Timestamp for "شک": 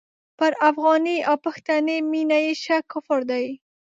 2.63-2.83